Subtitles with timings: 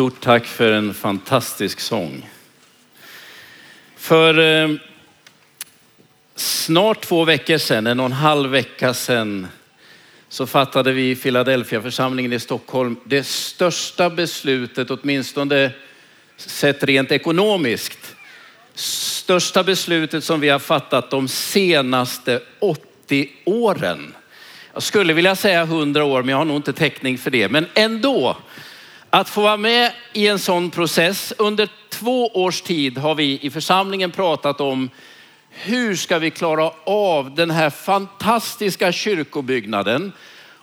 [0.00, 2.28] Stort tack för en fantastisk sång.
[3.96, 4.76] För eh,
[6.34, 9.46] snart två veckor sedan, en och en halv vecka sedan,
[10.28, 15.70] så fattade vi i Philadelphia församlingen i Stockholm det största beslutet, åtminstone
[16.36, 18.14] sett rent ekonomiskt,
[18.74, 24.14] största beslutet som vi har fattat de senaste 80 åren.
[24.72, 27.48] Jag skulle vilja säga 100 år, men jag har nog inte täckning för det.
[27.48, 28.36] Men ändå,
[29.10, 31.32] att få vara med i en sån process.
[31.38, 34.90] Under två års tid har vi i församlingen pratat om
[35.50, 40.12] hur ska vi klara av den här fantastiska kyrkobyggnaden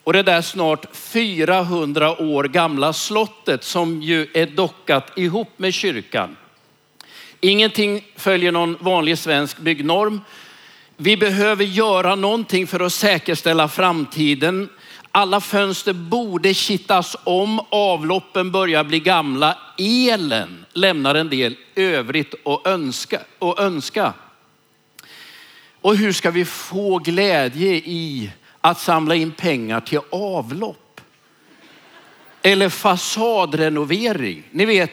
[0.04, 6.36] och det där snart 400 år gamla slottet som ju är dockat ihop med kyrkan.
[7.40, 10.22] Ingenting följer någon vanlig svensk byggnorm.
[10.98, 14.70] Vi behöver göra någonting för att säkerställa framtiden.
[15.17, 19.57] Alla fönster borde kittas om, avloppen börjar bli gamla.
[19.77, 23.21] Elen lämnar en del övrigt att önska.
[23.40, 24.13] Och, önska.
[25.82, 31.01] och hur ska vi få glädje i att samla in pengar till avlopp?
[32.41, 34.43] Eller fasadrenovering.
[34.52, 34.91] Ni vet,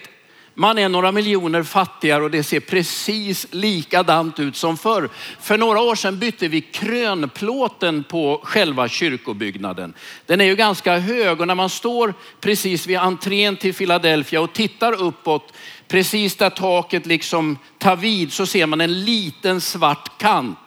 [0.55, 5.09] man är några miljoner fattigare och det ser precis likadant ut som förr.
[5.41, 9.95] För några år sedan bytte vi krönplåten på själva kyrkobyggnaden.
[10.27, 14.53] Den är ju ganska hög och när man står precis vid entrén till Philadelphia och
[14.53, 15.53] tittar uppåt,
[15.89, 20.64] precis där taket liksom tar vid så ser man en liten svart kant.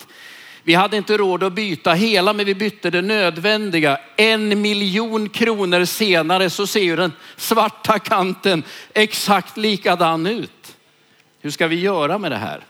[0.68, 4.00] Vi hade inte råd att byta hela, men vi bytte det nödvändiga.
[4.16, 10.78] En miljon kronor senare så ser ju den svarta kanten exakt likadan ut.
[11.42, 12.62] Hur ska vi göra med det här?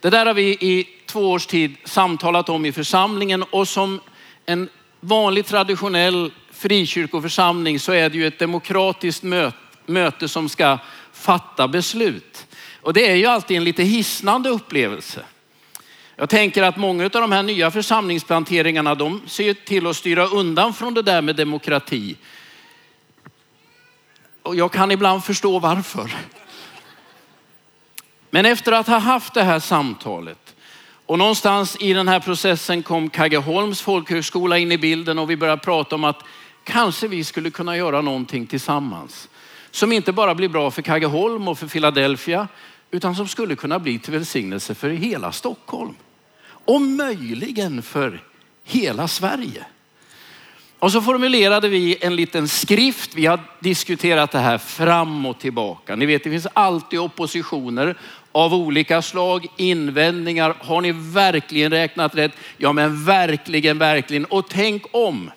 [0.00, 4.00] Det där har vi i två års tid samtalat om i församlingen och som
[4.46, 4.68] en
[5.00, 9.22] vanlig traditionell frikyrkoförsamling så är det ju ett demokratiskt
[9.86, 10.78] möte som ska
[11.12, 12.46] fatta beslut.
[12.80, 15.24] Och det är ju alltid en lite hisnande upplevelse.
[16.20, 20.74] Jag tänker att många av de här nya församlingsplanteringarna, de ser till att styra undan
[20.74, 22.16] från det där med demokrati.
[24.42, 26.16] Och jag kan ibland förstå varför.
[28.30, 30.54] Men efter att ha haft det här samtalet
[31.06, 35.62] och någonstans i den här processen kom Kaggeholms folkhögskola in i bilden och vi började
[35.62, 36.22] prata om att
[36.64, 39.28] kanske vi skulle kunna göra någonting tillsammans.
[39.70, 42.48] Som inte bara blir bra för Kaggeholm och för Philadelphia,
[42.90, 45.94] utan som skulle kunna bli till välsignelse för hela Stockholm
[46.68, 48.22] och möjligen för
[48.64, 49.64] hela Sverige.
[50.78, 53.14] Och så formulerade vi en liten skrift.
[53.14, 55.96] Vi har diskuterat det här fram och tillbaka.
[55.96, 57.96] Ni vet, det finns alltid oppositioner
[58.32, 60.54] av olika slag, invändningar.
[60.60, 62.32] Har ni verkligen räknat rätt?
[62.56, 64.24] Ja, men verkligen, verkligen.
[64.24, 65.30] Och tänk om.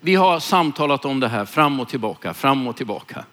[0.00, 3.24] Vi har samtalat om det här fram och tillbaka, fram och tillbaka.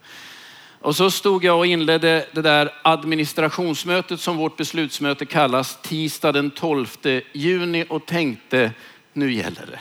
[0.81, 6.51] Och så stod jag och inledde det där administrationsmötet som vårt beslutsmöte kallas tisdag den
[6.51, 6.97] 12
[7.33, 8.71] juni och tänkte
[9.13, 9.79] nu gäller det.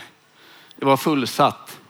[0.77, 1.81] Det var fullsatt.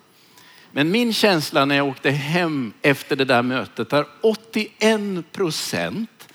[0.73, 6.29] Men min känsla när jag åkte hem efter det där mötet är 81 procent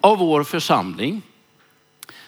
[0.00, 1.22] av vår församling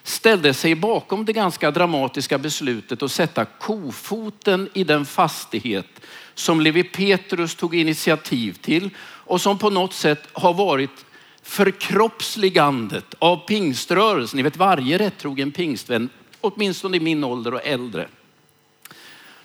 [0.02, 5.86] ställde sig bakom det ganska dramatiska beslutet att sätta kofoten i den fastighet
[6.34, 8.90] som Levi Petrus tog initiativ till
[9.30, 11.04] och som på något sätt har varit
[11.42, 14.36] förkroppsligandet av pingströrelsen.
[14.36, 16.08] Ni vet varje rättrogen pingstvän,
[16.40, 18.08] åtminstone i min ålder och äldre,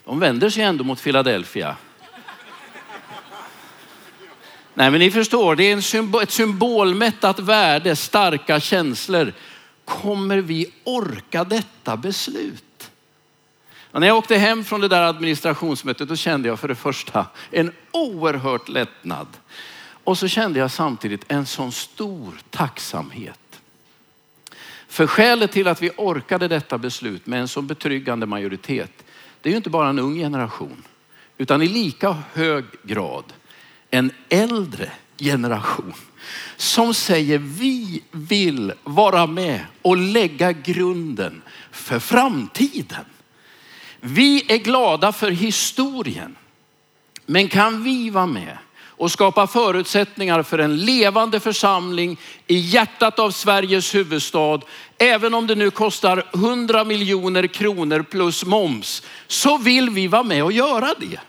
[0.04, 1.76] de vänder sig ändå mot Philadelphia.
[4.74, 9.32] Nej men ni förstår, det är en symbol, ett symbolmättat värde, starka känslor.
[9.84, 12.90] Kommer vi orka detta beslut?
[13.90, 17.26] Och när jag åkte hem från det där administrationsmötet då kände jag för det första
[17.50, 19.26] en oerhört lättnad.
[20.06, 23.60] Och så kände jag samtidigt en sån stor tacksamhet.
[24.88, 29.04] För skälet till att vi orkade detta beslut med en så betryggande majoritet,
[29.40, 30.82] det är ju inte bara en ung generation,
[31.38, 33.24] utan i lika hög grad
[33.90, 35.94] en äldre generation
[36.56, 43.04] som säger vi vill vara med och lägga grunden för framtiden.
[44.00, 46.36] Vi är glada för historien,
[47.26, 48.58] men kan vi vara med
[48.96, 52.16] och skapa förutsättningar för en levande församling
[52.46, 54.60] i hjärtat av Sveriges huvudstad.
[54.98, 60.44] Även om det nu kostar 100 miljoner kronor plus moms så vill vi vara med
[60.44, 61.20] och göra det.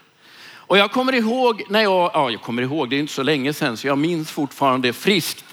[0.54, 3.52] Och jag kommer ihåg när jag, ja jag kommer ihåg, det är inte så länge
[3.52, 5.44] sedan så jag minns fortfarande friskt.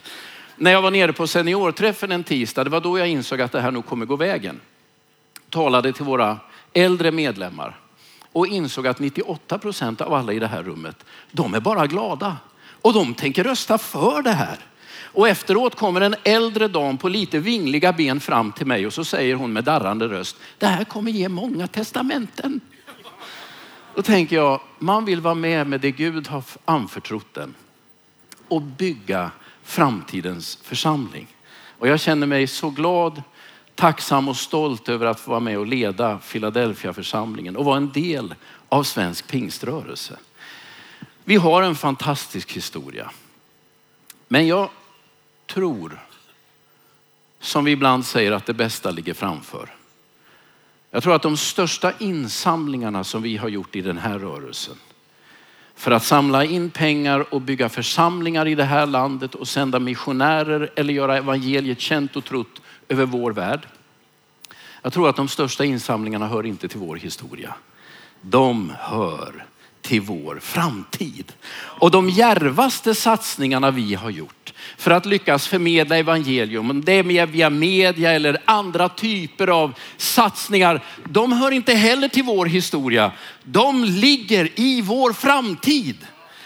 [0.56, 3.61] När jag var nere på seniorträffen en tisdag, det var då jag insåg att det
[3.61, 4.59] här nog kommer gå vägen.
[5.50, 6.38] Talade till våra
[6.73, 7.79] äldre medlemmar
[8.35, 12.37] och insåg att 98 procent av alla i det här rummet, de är bara glada
[12.81, 14.59] Och de tänker rösta för det här.
[14.97, 19.05] Och efteråt kommer en äldre dam på lite vingliga ben fram till mig och så
[19.05, 22.61] säger hon med darrande röst, det här kommer ge många testamenten.
[23.95, 27.53] Då tänker jag, man vill vara med med det Gud har anförtrott den
[28.47, 29.31] och bygga
[29.63, 31.27] framtidens församling.
[31.79, 33.23] Och jag känner mig så glad,
[33.75, 37.92] tacksam och stolt över att få vara med och leda Philadelphia församlingen och vara en
[37.92, 38.36] del
[38.69, 40.18] av svensk pingströrelse.
[41.24, 43.12] Vi har en fantastisk historia.
[44.27, 44.69] Men jag
[45.48, 46.00] tror,
[47.39, 49.69] som vi ibland säger, att det bästa ligger framför.
[50.92, 54.75] Jag tror att de största insamlingarna som vi har gjort i den här rörelsen
[55.75, 60.71] för att samla in pengar och bygga församlingar i det här landet och sända missionärer
[60.75, 63.67] eller göra evangeliet känt och trott över vår värld.
[64.81, 67.53] Jag tror att de största insamlingarna hör inte till vår historia.
[68.21, 69.45] De hör
[69.81, 71.33] till vår framtid.
[71.55, 77.25] Och de järvaste satsningarna vi har gjort för att lyckas förmedla evangelium, om det är
[77.25, 83.11] via media eller andra typer av satsningar, de hör inte heller till vår historia.
[83.43, 85.97] De ligger i vår framtid.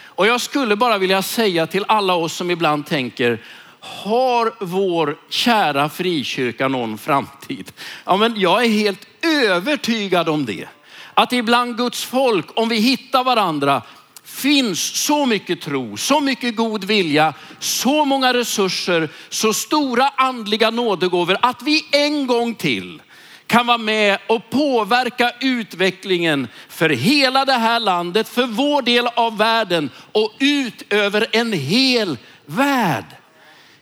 [0.04, 3.42] Och jag skulle bara vilja säga till alla oss som ibland tänker,
[3.80, 7.72] har vår kära frikyrka någon framtid?
[8.06, 10.68] Ja, men jag är helt övertygad om det.
[11.14, 13.82] Att ibland Guds folk, om vi hittar varandra,
[14.24, 21.38] finns så mycket tro, så mycket god vilja, så många resurser, så stora andliga nådegåvor
[21.42, 23.02] att vi en gång till
[23.48, 29.38] kan vara med och påverka utvecklingen för hela det här landet, för vår del av
[29.38, 33.06] världen och ut över en hel värld.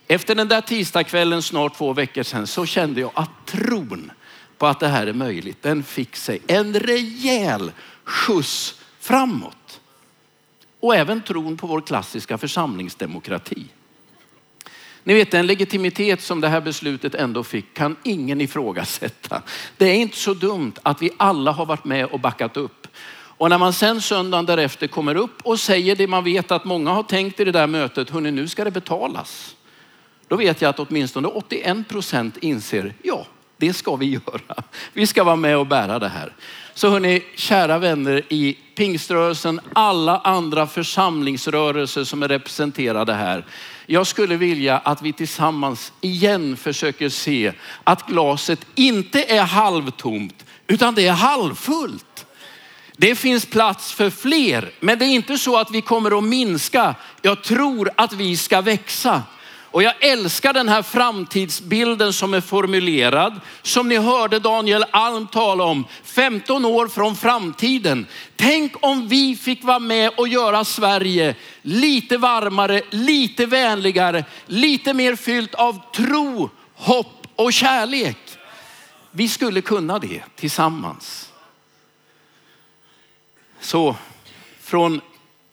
[0.07, 4.12] Efter den där tisdagskvällen, snart två veckor sedan, så kände jag att tron
[4.57, 7.71] på att det här är möjligt, den fick sig en rejäl
[8.04, 9.80] skjuts framåt.
[10.80, 13.65] Och även tron på vår klassiska församlingsdemokrati.
[15.04, 19.42] Ni vet den legitimitet som det här beslutet ändå fick kan ingen ifrågasätta.
[19.77, 22.88] Det är inte så dumt att vi alla har varit med och backat upp.
[23.09, 26.92] Och när man sen söndagen därefter kommer upp och säger det man vet att många
[26.92, 29.56] har tänkt i det där mötet, hörni nu ska det betalas.
[30.28, 33.26] Då vet jag att åtminstone 81 procent inser, ja
[33.58, 34.64] det ska vi göra.
[34.94, 36.34] Vi ska vara med och bära det här.
[36.74, 43.46] Så hörni, kära vänner i pingströrelsen, alla andra församlingsrörelser som är representerade här.
[43.86, 47.54] Jag skulle vilja att vi tillsammans igen försöker se
[47.84, 52.26] att glaset inte är halvtomt, utan det är halvfullt.
[52.98, 56.96] Det finns plats för fler, men det är inte så att vi kommer att minska.
[57.22, 59.24] Jag tror att vi ska växa.
[59.78, 63.40] Och jag älskar den här framtidsbilden som är formulerad.
[63.62, 68.08] Som ni hörde Daniel Alm tala om, 15 år från framtiden.
[68.36, 75.16] Tänk om vi fick vara med och göra Sverige lite varmare, lite vänligare, lite mer
[75.16, 78.18] fyllt av tro, hopp och kärlek.
[79.12, 81.32] Vi skulle kunna det tillsammans.
[83.60, 83.96] Så
[84.62, 85.02] från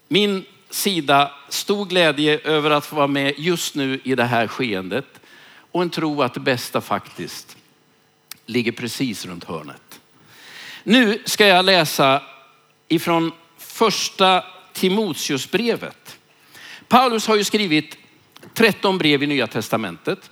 [0.09, 0.45] min
[0.75, 5.21] sida stor glädje över att få vara med just nu i det här skeendet
[5.73, 7.57] och en tro att det bästa faktiskt
[8.47, 10.01] ligger precis runt hörnet.
[10.83, 12.23] Nu ska jag läsa
[12.89, 16.19] ifrån första Timoteusbrevet.
[16.89, 17.97] Paulus har ju skrivit
[18.55, 20.31] 13 brev i Nya Testamentet.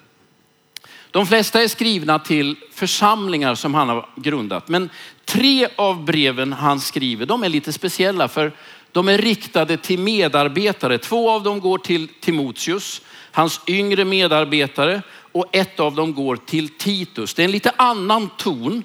[1.10, 4.90] De flesta är skrivna till församlingar som han har grundat, men
[5.24, 8.52] tre av breven han skriver, de är lite speciella för
[8.92, 10.98] de är riktade till medarbetare.
[10.98, 16.68] Två av dem går till Timoteus, hans yngre medarbetare och ett av dem går till
[16.68, 17.34] Titus.
[17.34, 18.84] Det är en lite annan ton.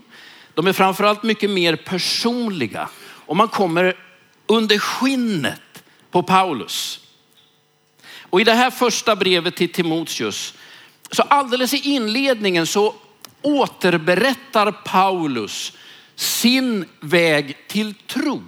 [0.54, 3.98] De är framförallt mycket mer personliga och man kommer
[4.48, 7.00] under skinnet på Paulus.
[8.30, 10.54] Och i det här första brevet till Timoteus,
[11.12, 12.96] så alldeles i inledningen så
[13.42, 15.74] återberättar Paulus
[16.16, 18.42] sin väg till tro.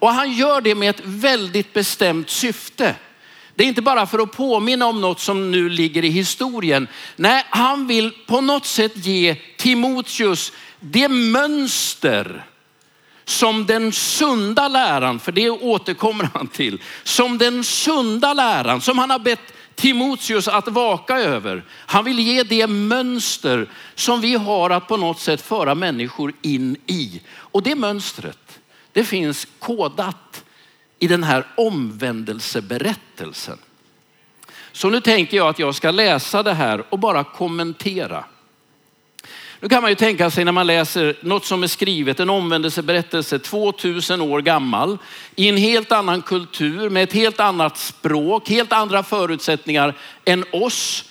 [0.00, 2.94] Och han gör det med ett väldigt bestämt syfte.
[3.54, 6.88] Det är inte bara för att påminna om något som nu ligger i historien.
[7.16, 12.46] Nej, han vill på något sätt ge Timoteus det mönster
[13.24, 19.10] som den sunda läran, för det återkommer han till, som den sunda läran som han
[19.10, 21.64] har bett Timoteus att vaka över.
[21.70, 26.76] Han vill ge det mönster som vi har att på något sätt föra människor in
[26.86, 27.20] i.
[27.30, 28.59] Och det mönstret,
[28.92, 30.44] det finns kodat
[30.98, 33.58] i den här omvändelseberättelsen.
[34.72, 38.24] Så nu tänker jag att jag ska läsa det här och bara kommentera.
[39.60, 43.38] Nu kan man ju tänka sig när man läser något som är skrivet, en omvändelseberättelse
[43.38, 44.98] 2000 år gammal,
[45.36, 49.94] i en helt annan kultur med ett helt annat språk, helt andra förutsättningar
[50.24, 51.04] än oss.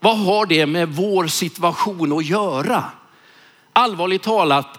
[0.00, 2.84] Vad har det med vår situation att göra?
[3.72, 4.78] Allvarligt talat,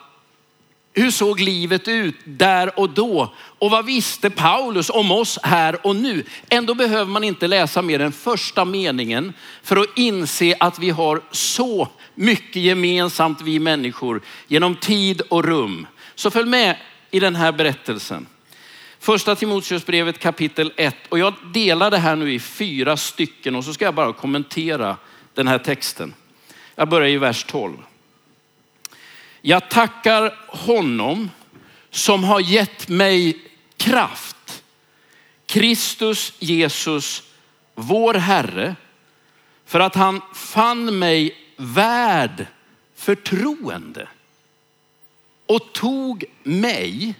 [0.99, 3.33] hur såg livet ut där och då?
[3.37, 6.23] Och vad visste Paulus om oss här och nu?
[6.49, 11.21] Ändå behöver man inte läsa mer än första meningen för att inse att vi har
[11.31, 15.87] så mycket gemensamt vi människor genom tid och rum.
[16.15, 16.75] Så följ med
[17.11, 18.25] i den här berättelsen.
[18.99, 23.73] Första Timoteusbrevet kapitel 1 och jag delar det här nu i fyra stycken och så
[23.73, 24.97] ska jag bara kommentera
[25.33, 26.13] den här texten.
[26.75, 27.77] Jag börjar i vers 12.
[29.41, 31.31] Jag tackar honom
[31.89, 33.37] som har gett mig
[33.77, 34.63] kraft.
[35.45, 37.23] Kristus Jesus,
[37.75, 38.75] vår Herre,
[39.65, 42.45] för att han fann mig värd
[42.95, 44.07] förtroende
[45.45, 47.15] och tog mig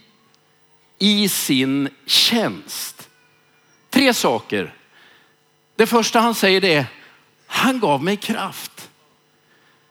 [0.99, 3.09] i sin tjänst.
[3.89, 4.73] Tre saker.
[5.75, 6.85] Det första han säger det är,
[7.47, 8.78] han gav mig kraft.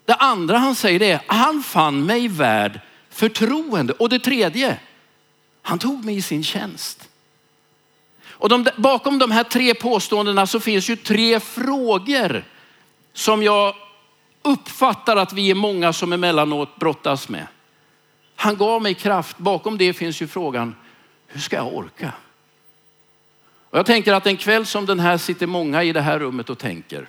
[0.09, 3.93] Det andra han säger det är, han fann mig värd förtroende.
[3.93, 4.79] Och det tredje,
[5.63, 7.09] han tog mig i sin tjänst.
[8.29, 12.45] Och de, bakom de här tre påståendena så finns ju tre frågor
[13.13, 13.75] som jag
[14.43, 17.47] uppfattar att vi är många som emellanåt brottas med.
[18.37, 19.39] Han gav mig kraft.
[19.39, 20.77] Bakom det finns ju frågan,
[21.27, 22.13] hur ska jag orka?
[23.71, 26.51] Och jag tänker att en kväll som den här sitter många i det här rummet
[26.51, 27.09] och tänker,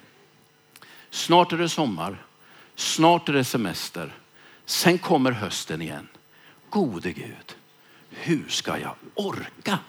[1.10, 2.18] snart är det sommar,
[2.80, 4.14] snart är det semester,
[4.66, 6.08] sen kommer hösten igen.
[6.70, 7.56] Gode Gud,
[8.10, 9.80] hur ska jag orka?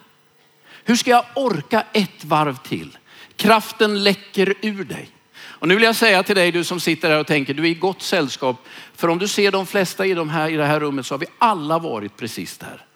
[0.84, 2.98] Hur ska jag orka ett varv till?
[3.36, 5.10] Kraften läcker ur dig.
[5.36, 7.70] Och nu vill jag säga till dig, du som sitter här och tänker, du är
[7.70, 8.56] i gott sällskap.
[8.94, 11.18] För om du ser de flesta i, de här, i det här rummet så har
[11.18, 12.86] vi alla varit precis där.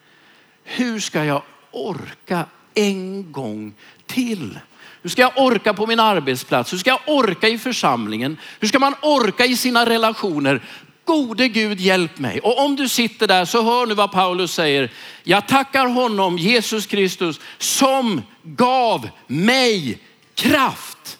[0.63, 3.73] Hur ska jag orka en gång
[4.05, 4.59] till?
[5.05, 6.73] Hur ska jag orka på min arbetsplats?
[6.73, 8.37] Hur ska jag orka i församlingen?
[8.59, 10.61] Hur ska man orka i sina relationer?
[11.03, 12.39] Gode Gud hjälp mig.
[12.39, 14.91] Och om du sitter där så hör nu vad Paulus säger.
[15.23, 19.99] Jag tackar honom, Jesus Kristus, som gav mig
[20.35, 21.17] kraft.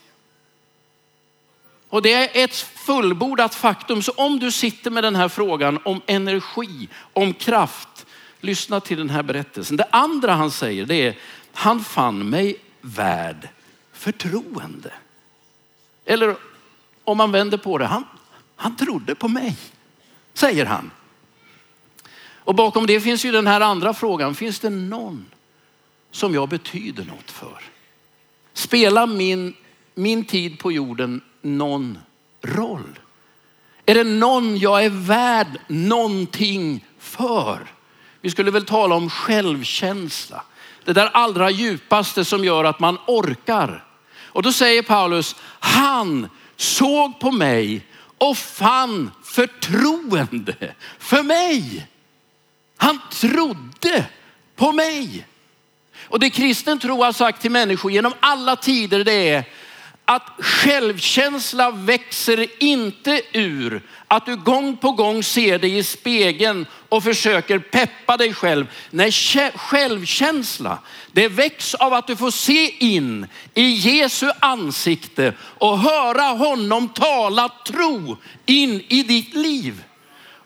[1.90, 4.02] Och det är ett fullbordat faktum.
[4.02, 8.06] Så om du sitter med den här frågan om energi, om kraft,
[8.42, 9.78] lyssna till den här berättelsen.
[9.78, 11.18] Det andra han säger det är,
[11.54, 13.50] han fann mig värd
[13.96, 14.94] förtroende.
[16.06, 16.36] Eller
[17.04, 18.04] om man vänder på det, han,
[18.56, 19.58] han trodde på mig,
[20.34, 20.92] säger han.
[22.46, 25.26] Och bakom det finns ju den här andra frågan, finns det någon
[26.12, 27.64] som jag betyder något för?
[28.54, 29.54] Spelar min,
[29.94, 31.98] min tid på jorden någon
[32.42, 33.00] roll?
[33.86, 37.68] Är det någon jag är värd någonting för?
[38.22, 40.44] Vi skulle väl tala om självkänsla.
[40.86, 43.84] Det där allra djupaste som gör att man orkar.
[44.26, 47.88] Och då säger Paulus, han såg på mig
[48.18, 51.88] och fann förtroende för mig.
[52.78, 54.06] Han trodde
[54.56, 55.28] på mig.
[56.08, 59.44] Och det kristen tro har sagt till människor genom alla tider det är
[60.06, 67.04] att självkänsla växer inte ur att du gång på gång ser dig i spegeln och
[67.04, 68.68] försöker peppa dig själv.
[68.90, 69.12] Nej,
[69.56, 70.80] självkänsla,
[71.12, 77.50] det väcks av att du får se in i Jesu ansikte och höra honom tala
[77.66, 79.84] tro in i ditt liv.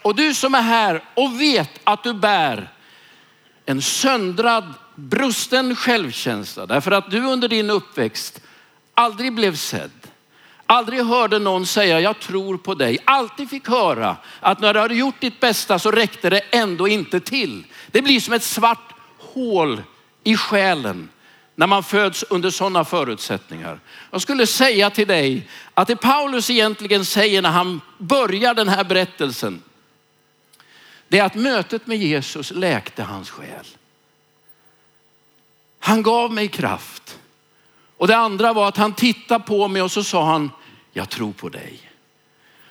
[0.02, 2.74] Och du som är här och vet att du bär
[3.66, 8.42] en söndrad, brusten självkänsla därför att du under din uppväxt
[8.94, 9.99] aldrig blev sedd.
[10.72, 12.98] Aldrig hörde någon säga jag tror på dig.
[13.06, 17.20] Alltid fick höra att när du hade gjort ditt bästa så räckte det ändå inte
[17.20, 17.64] till.
[17.92, 19.84] Det blir som ett svart hål
[20.24, 21.10] i själen
[21.56, 23.80] när man föds under sådana förutsättningar.
[24.12, 28.84] Jag skulle säga till dig att det Paulus egentligen säger när han börjar den här
[28.84, 29.64] berättelsen,
[31.08, 33.66] det är att mötet med Jesus läkte hans själ.
[35.80, 37.20] Han gav mig kraft.
[37.98, 40.52] Och det andra var att han tittade på mig och så sa han,
[41.00, 41.80] jag tror på dig.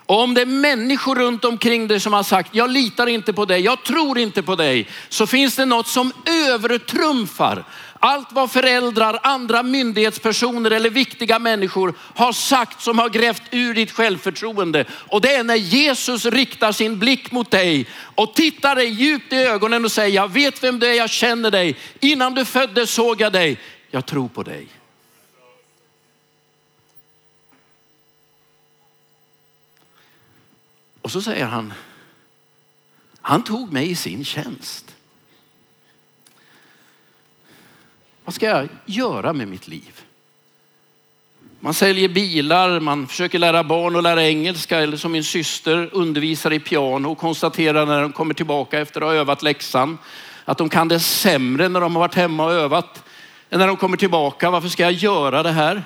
[0.06, 3.44] Och om det är människor runt omkring dig som har sagt, jag litar inte på
[3.44, 6.12] dig, jag tror inte på dig, så finns det något som
[6.48, 7.64] övertrumfar
[8.00, 13.90] allt vad föräldrar, andra myndighetspersoner eller viktiga människor har sagt som har grävt ur ditt
[13.90, 14.84] självförtroende.
[14.90, 19.36] Och det är när Jesus riktar sin blick mot dig och tittar dig djupt i
[19.36, 21.76] ögonen och säger, jag vet vem du är, jag känner dig.
[22.00, 23.58] Innan du föddes såg jag dig,
[23.90, 24.77] jag tror på dig.
[31.08, 31.72] Och så säger han,
[33.20, 34.94] han tog mig i sin tjänst.
[38.24, 40.00] Vad ska jag göra med mitt liv?
[41.60, 46.52] Man säljer bilar, man försöker lära barn att lära engelska eller som min syster undervisar
[46.52, 49.98] i piano och konstaterar när de kommer tillbaka efter att ha övat läxan
[50.44, 53.04] att de kan det sämre när de har varit hemma och övat
[53.50, 54.50] än när de kommer tillbaka.
[54.50, 55.82] Varför ska jag göra det här?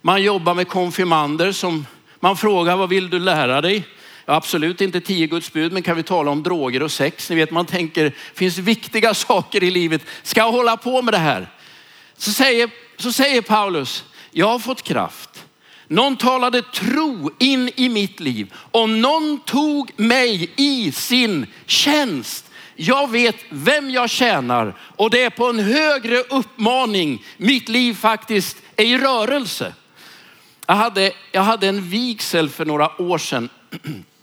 [0.00, 1.86] Man jobbar med konfirmander som
[2.20, 3.84] man frågar vad vill du lära dig?
[4.28, 7.30] Ja, absolut inte tio Guds bud, men kan vi tala om droger och sex?
[7.30, 10.02] Ni vet, man tänker, finns viktiga saker i livet.
[10.22, 11.52] Ska jag hålla på med det här?
[12.16, 15.44] Så säger, så säger Paulus, jag har fått kraft.
[15.88, 22.50] Någon talade tro in i mitt liv och någon tog mig i sin tjänst.
[22.76, 28.56] Jag vet vem jag tjänar och det är på en högre uppmaning mitt liv faktiskt
[28.76, 29.74] är i rörelse.
[30.66, 33.48] Jag hade, jag hade en vigsel för några år sedan.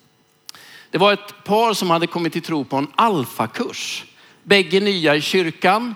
[0.94, 4.06] Det var ett par som hade kommit till tro på en alfakurs.
[4.44, 5.96] Bägge nya i kyrkan.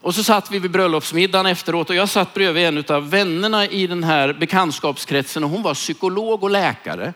[0.00, 3.86] Och så satt vi vid bröllopsmiddagen efteråt och jag satt bredvid en av vännerna i
[3.86, 7.12] den här bekantskapskretsen och hon var psykolog och läkare.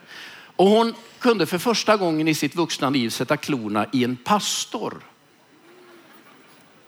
[0.55, 4.93] Och hon kunde för första gången i sitt vuxna liv sätta klorna i en pastor.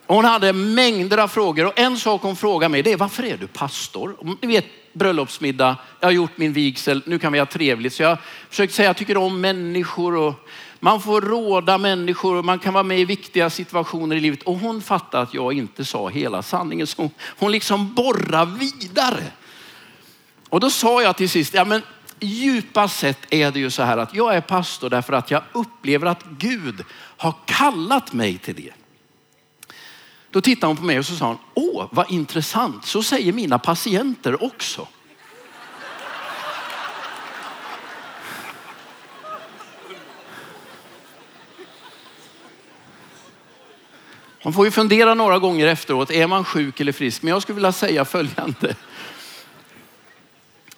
[0.08, 3.38] Hon hade mängder av frågor och en sak hon frågade mig det är varför är
[3.38, 4.38] du pastor?
[4.42, 7.94] Ni vet bröllopsmiddag, jag har gjort min vigsel, nu kan vi ha trevligt.
[7.94, 8.18] Så jag
[8.50, 10.48] försökte säga jag tycker om människor och
[10.80, 14.44] man får råda människor och man kan vara med i viktiga situationer i livet.
[14.44, 16.88] Och hon fattade att jag inte sa hela sanningen.
[16.88, 17.10] Så
[17.40, 19.24] hon liksom borrar vidare.
[20.50, 21.82] Och då sa jag till sist, ja men
[22.20, 26.08] djupast sett är det ju så här att jag är pastor därför att jag upplever
[26.08, 26.84] att Gud
[27.18, 28.85] har kallat mig till det.
[30.36, 33.60] Då tittade hon på mig och så sa hon, åh vad intressant, så säger mina
[33.60, 34.88] patienter också.
[44.44, 47.22] Man får ju fundera några gånger efteråt, är man sjuk eller frisk?
[47.22, 48.76] Men jag skulle vilja säga följande.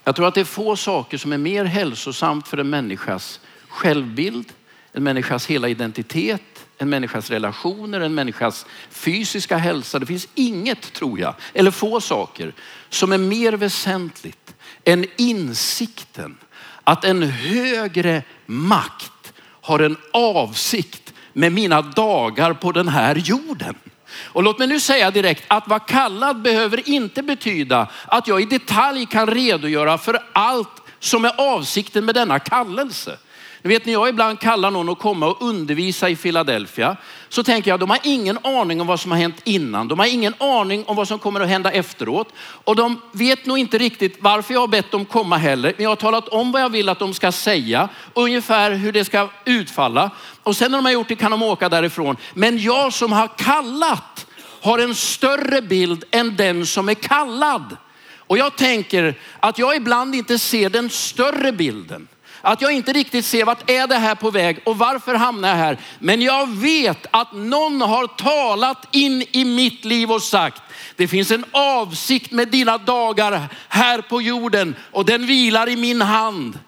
[0.04, 4.54] Jag tror att det är få saker som är mer hälsosamt för en människas självbild,
[4.92, 10.00] en människas hela identitet, en människas relationer, en människas fysiska hälsa.
[10.00, 12.54] Det finns inget, tror jag, eller få saker
[12.90, 16.38] som är mer väsentligt än insikten
[16.84, 23.76] att en högre makt har en avsikt med mina dagar på den här jorden.
[24.10, 28.46] Och låt mig nu säga direkt att vara kallad behöver inte betyda att jag i
[28.46, 33.18] detalj kan redogöra för allt som är avsikten med denna kallelse.
[33.62, 36.98] Ni vet när jag ibland kallar någon att komma och undervisa i Philadelphia
[37.30, 39.88] så tänker jag de har ingen aning om vad som har hänt innan.
[39.88, 42.34] De har ingen aning om vad som kommer att hända efteråt.
[42.40, 45.74] Och de vet nog inte riktigt varför jag har bett dem komma heller.
[45.78, 49.06] Men jag har talat om vad jag vill att de ska säga, ungefär hur det
[49.06, 50.12] ska utfalla.
[50.44, 52.18] Och sen när de har gjort det kan de åka därifrån.
[52.34, 54.28] Men jag som har kallat
[54.62, 57.78] har en större bild än den som är kallad.
[58.18, 62.08] Och jag tänker att jag ibland inte ser den större bilden.
[62.48, 65.56] Att jag inte riktigt ser vart är det här på väg och varför hamnar jag
[65.56, 65.78] här.
[66.00, 70.62] Men jag vet att någon har talat in i mitt liv och sagt,
[70.96, 76.02] det finns en avsikt med dina dagar här på jorden och den vilar i min
[76.02, 76.60] hand.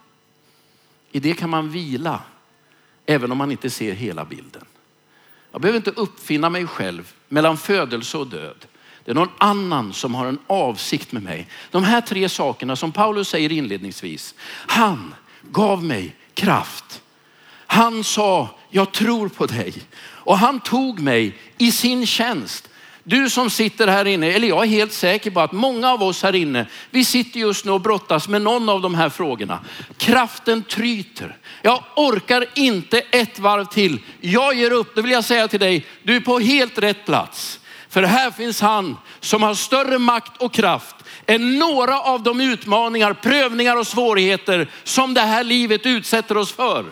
[1.12, 2.22] I det kan man vila,
[3.06, 4.66] även om man inte ser hela bilden.
[5.52, 8.66] Jag behöver inte uppfinna mig själv mellan födelse och död.
[9.06, 11.48] Det är någon annan som har en avsikt med mig.
[11.72, 14.36] De här tre sakerna som Paulus säger inledningsvis.
[14.68, 17.02] Han gav mig kraft.
[17.68, 19.74] Han sa, jag tror på dig.
[20.02, 22.70] Och han tog mig i sin tjänst.
[23.04, 26.24] Du som sitter här inne, eller jag är helt säker på att många av oss
[26.24, 29.60] här inne, vi sitter just nu och brottas med någon av de här frågorna.
[29.98, 31.38] Kraften tryter.
[31.62, 34.00] Jag orkar inte ett varv till.
[34.22, 34.96] Jag ger upp.
[34.96, 37.60] Då vill jag säga till dig, du är på helt rätt plats.
[37.90, 40.96] För här finns han som har större makt och kraft
[41.30, 46.86] är några av de utmaningar, prövningar och svårigheter som det här livet utsätter oss för.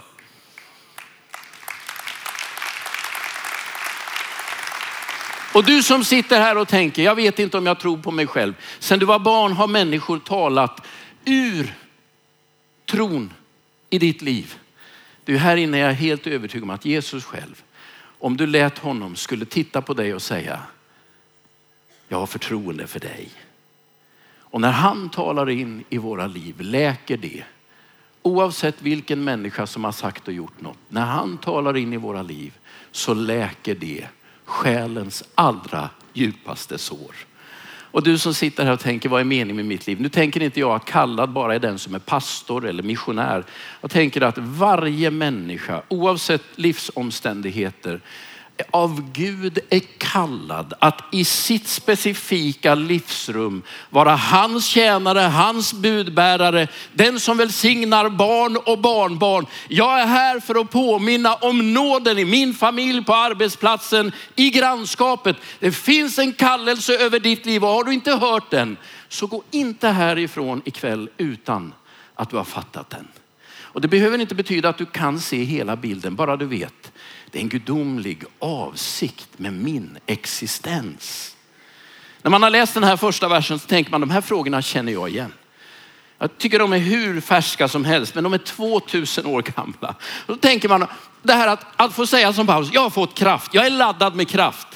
[5.53, 8.27] Och du som sitter här och tänker, jag vet inte om jag tror på mig
[8.27, 8.53] själv.
[8.79, 10.85] Sen du var barn har människor talat
[11.25, 11.73] ur
[12.85, 13.33] tron
[13.89, 14.55] i ditt liv.
[15.25, 17.63] Du här inne är jag helt övertygad om att Jesus själv,
[18.19, 20.59] om du lät honom, skulle titta på dig och säga,
[22.07, 23.29] jag har förtroende för dig.
[24.49, 27.43] Och när han talar in i våra liv läker det.
[28.21, 30.77] Oavsett vilken människa som har sagt och gjort något.
[30.89, 32.53] När han talar in i våra liv
[32.91, 34.07] så läker det
[34.45, 37.15] själens allra djupaste sår.
[37.91, 40.01] Och du som sitter här och tänker, vad är meningen med mitt liv?
[40.01, 43.43] Nu tänker inte jag att kallad bara är den som är pastor eller missionär.
[43.81, 48.01] Jag tänker att varje människa, oavsett livsomständigheter,
[48.71, 57.19] av Gud är kallad att i sitt specifika livsrum vara hans tjänare, hans budbärare, den
[57.19, 59.45] som välsignar barn och barnbarn.
[59.67, 65.35] Jag är här för att påminna om nåden i min familj, på arbetsplatsen, i grannskapet.
[65.59, 68.77] Det finns en kallelse över ditt liv och har du inte hört den
[69.09, 71.73] så gå inte härifrån ikväll utan
[72.15, 73.07] att du har fattat den.
[73.77, 76.91] Och det behöver inte betyda att du kan se hela bilden, bara du vet
[77.31, 81.35] det är en gudomlig avsikt med min existens.
[82.21, 84.91] När man har läst den här första versen så tänker man de här frågorna känner
[84.91, 85.33] jag igen.
[86.19, 89.95] Jag tycker de är hur färska som helst, men de är 2000 år gamla.
[90.27, 90.87] då tänker man,
[91.23, 94.15] det här att, att få säga som Paulus, jag har fått kraft, jag är laddad
[94.15, 94.67] med kraft.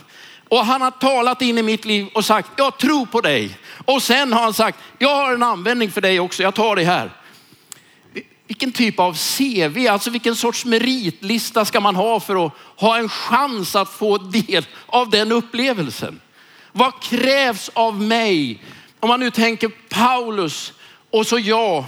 [0.49, 3.57] Och han har talat in i mitt liv och sagt, jag tror på dig.
[3.85, 6.85] Och sen har han sagt, jag har en användning för dig också, jag tar dig
[6.85, 7.11] här
[8.51, 13.09] vilken typ av CV, alltså vilken sorts meritlista ska man ha för att ha en
[13.09, 16.21] chans att få del av den upplevelsen?
[16.71, 18.63] Vad krävs av mig?
[18.99, 20.73] Om man nu tänker Paulus
[21.09, 21.85] och så jag.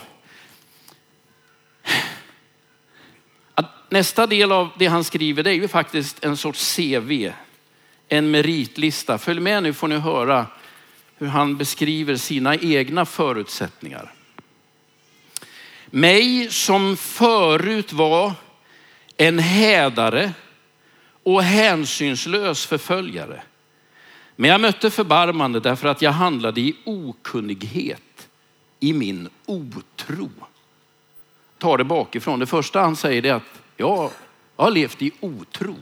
[3.55, 7.31] Att nästa del av det han skriver det är ju faktiskt en sorts CV,
[8.07, 9.17] en meritlista.
[9.17, 10.47] Följ med nu får ni höra
[11.17, 14.12] hur han beskriver sina egna förutsättningar.
[15.95, 18.33] Mig som förut var
[19.17, 20.33] en hädare
[21.23, 23.43] och hänsynslös förföljare.
[24.35, 28.27] Men jag mötte förbarmande därför att jag handlade i okunnighet,
[28.79, 30.29] i min otro.
[31.57, 32.39] Ta det bakifrån.
[32.39, 34.09] Det första han säger är att jag
[34.55, 35.75] har levt i otro.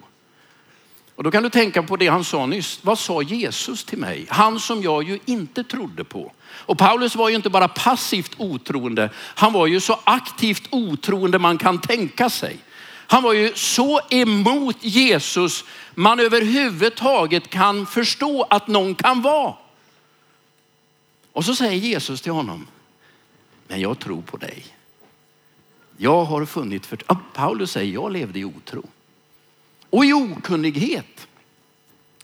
[1.22, 2.80] Och då kan du tänka på det han sa nyss.
[2.82, 4.26] Vad sa Jesus till mig?
[4.30, 6.32] Han som jag ju inte trodde på.
[6.50, 9.10] Och Paulus var ju inte bara passivt otroende.
[9.16, 12.58] Han var ju så aktivt otroende man kan tänka sig.
[12.86, 19.54] Han var ju så emot Jesus man överhuvudtaget kan förstå att någon kan vara.
[21.32, 22.68] Och så säger Jesus till honom,
[23.68, 24.66] men jag tror på dig.
[25.98, 26.98] Jag har funnit för...
[27.34, 28.84] Paulus säger, jag levde i otro
[29.92, 31.28] och i okunnighet.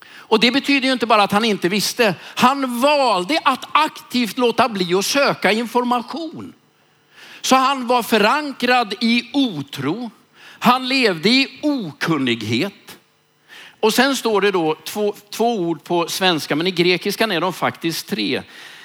[0.10, 2.16] Och det betyder ju inte bara att han inte visste.
[2.22, 6.54] Han valde att aktivt låta bli att söka information.
[7.42, 10.12] Så han var förankrad i otro.
[10.60, 12.98] Han levde i okunnighet.
[13.80, 17.54] Och sen står det då två, två ord på svenska, men i grekiskan är de
[17.54, 18.42] faktiskt tre.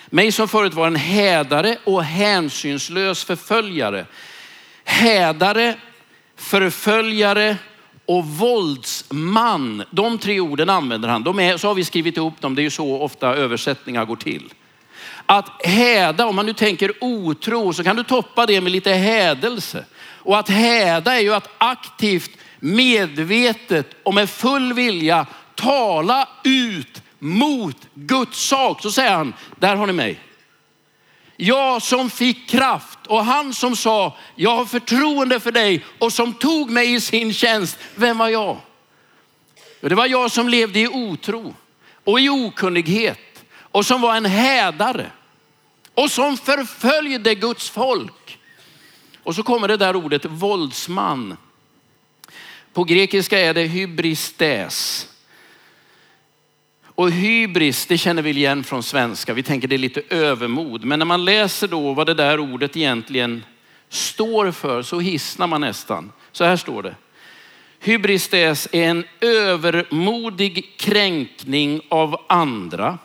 [0.07, 4.07] Mig som förut var en hädare och hänsynslös förföljare.
[4.85, 5.75] Hädare,
[6.37, 7.57] förföljare
[8.12, 9.85] och våldsman.
[9.90, 11.22] De tre orden använder han.
[11.22, 12.55] De är, så har vi skrivit ihop dem.
[12.55, 14.53] Det är ju så ofta översättningar går till.
[15.27, 19.85] Att häda, om man nu tänker otro, så kan du toppa det med lite hädelse.
[20.16, 27.77] Och att häda är ju att aktivt, medvetet och med full vilja tala ut mot
[27.94, 28.83] Guds sak.
[28.83, 30.18] Så säger han, där har ni mig.
[31.37, 36.34] Jag som fick kraft och han som sa, jag har förtroende för dig och som
[36.34, 37.78] tog mig i sin tjänst.
[37.94, 38.56] Vem var jag?
[39.80, 41.54] Det var jag som levde i otro
[42.04, 45.10] och i okunnighet och som var en hädare
[45.94, 48.38] och som förföljde Guds folk.
[49.22, 51.36] Och så kommer det där ordet våldsman.
[52.72, 55.08] På grekiska är det hybristes.
[56.94, 59.35] Och hybris, det känner vi igen från svenska.
[59.35, 60.85] Vi tänker det är lite övermod.
[60.85, 63.44] Men när man läser då vad det där ordet egentligen
[63.88, 66.12] står för så hissnar man nästan.
[66.33, 66.94] Så här står det.
[67.81, 72.98] Hybristes är en övermodig kränkning av andra.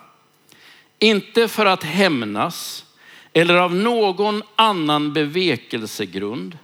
[0.98, 2.84] Inte för att hämnas
[3.32, 6.58] eller av någon annan bevekelsegrund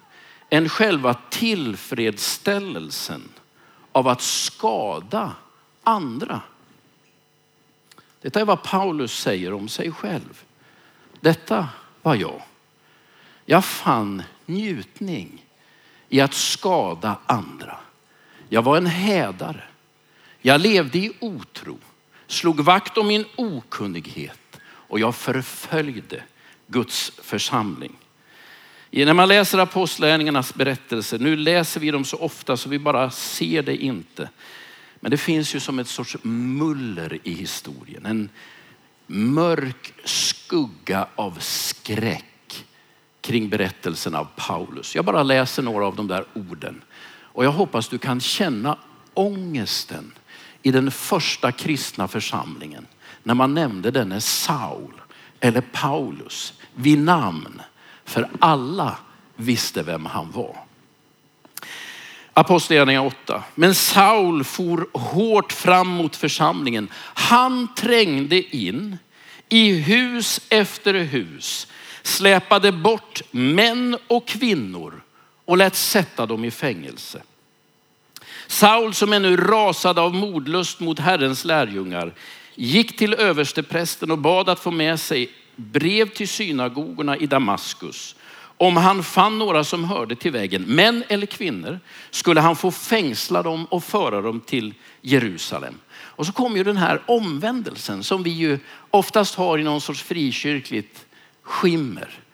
[0.50, 3.28] än själva tillfredsställelsen
[3.92, 5.32] av att skada
[5.84, 6.40] andra.
[8.24, 10.44] Detta är vad Paulus säger om sig själv.
[11.20, 11.68] Detta
[12.02, 12.42] var jag.
[13.44, 15.44] Jag fann njutning
[16.08, 17.76] i att skada andra.
[18.48, 19.62] Jag var en hädare.
[20.40, 21.78] Jag levde i otro,
[22.26, 26.22] slog vakt om min okunnighet och jag förföljde
[26.66, 27.96] Guds församling.
[28.90, 33.62] När man läser apostlärningarnas berättelser, nu läser vi dem så ofta så vi bara ser
[33.62, 34.28] det inte.
[35.04, 38.06] Men det finns ju som ett sorts muller i historien.
[38.06, 38.28] En
[39.06, 42.64] mörk skugga av skräck
[43.20, 44.94] kring berättelsen av Paulus.
[44.94, 46.82] Jag bara läser några av de där orden.
[47.06, 48.78] Och jag hoppas du kan känna
[49.14, 50.12] ångesten
[50.62, 52.86] i den första kristna församlingen.
[53.22, 55.00] när man nämnde denne Saul
[55.40, 57.62] eller Paulus vid namn.
[58.04, 58.98] För alla
[59.36, 60.63] visste vem han var.
[62.34, 63.42] Apostlagärningarna 8.
[63.54, 66.88] Men Saul for hårt fram mot församlingen.
[67.14, 68.98] Han trängde in
[69.48, 71.66] i hus efter hus,
[72.02, 75.02] släpade bort män och kvinnor
[75.44, 77.22] och lät sätta dem i fängelse.
[78.46, 82.14] Saul som ännu rasade av modlust mot Herrens lärjungar
[82.54, 88.16] gick till översteprästen och bad att få med sig brev till synagogorna i Damaskus.
[88.58, 93.42] Om han fann några som hörde till vägen, män eller kvinnor, skulle han få fängsla
[93.42, 95.74] dem och föra dem till Jerusalem.
[95.94, 98.58] Och så kommer ju den här omvändelsen som vi ju
[98.90, 101.04] oftast har i någon sorts frikyrkligt
[101.42, 102.24] skimmer.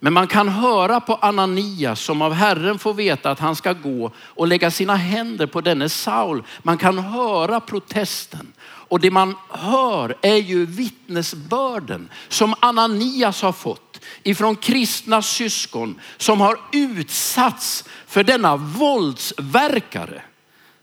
[0.00, 4.10] Men man kan höra på Ananias som av Herren får veta att han ska gå
[4.18, 6.42] och lägga sina händer på denne Saul.
[6.62, 8.52] Man kan höra protesten.
[8.88, 13.85] Och det man hör är ju vittnesbörden som Ananias har fått
[14.22, 20.22] ifrån kristna syskon som har utsatts för denna våldsverkare.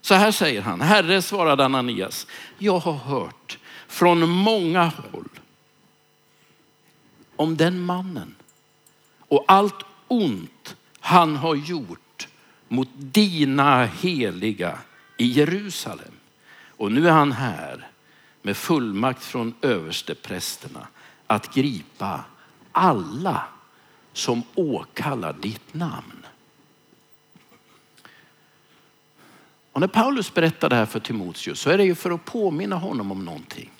[0.00, 2.26] Så här säger han, Herre svarade Ananias,
[2.58, 3.58] jag har hört
[3.88, 5.28] från många håll
[7.36, 8.34] om den mannen
[9.18, 12.28] och allt ont han har gjort
[12.68, 14.78] mot dina heliga
[15.16, 16.12] i Jerusalem.
[16.76, 17.88] Och nu är han här
[18.42, 20.86] med fullmakt från översteprästerna
[21.26, 22.24] att gripa
[22.74, 23.42] alla
[24.12, 26.26] som åkallar ditt namn.
[29.72, 32.76] Och när Paulus berättar det här för Timoteus så är det ju för att påminna
[32.76, 33.70] honom om någonting.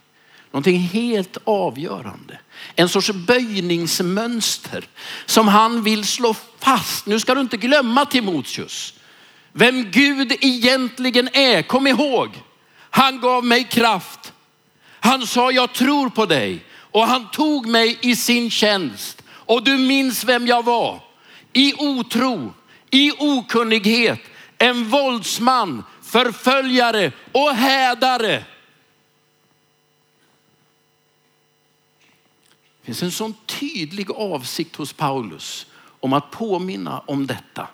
[0.50, 2.38] Någonting helt avgörande.
[2.74, 4.84] En sorts böjningsmönster
[5.26, 7.06] som han vill slå fast.
[7.06, 8.94] Nu ska du inte glömma Timoteus.
[9.52, 11.62] Vem Gud egentligen är.
[11.62, 12.42] Kom ihåg,
[12.90, 14.32] han gav mig kraft.
[15.00, 19.22] Han sa jag tror på dig och han tog mig i sin tjänst.
[19.30, 21.00] Och du minns vem jag var.
[21.52, 22.54] I otro,
[22.90, 24.20] i okunnighet,
[24.58, 28.44] en våldsman, förföljare och hädare.
[32.80, 35.66] Det finns en sån tydlig avsikt hos Paulus
[36.00, 37.68] om att påminna om detta.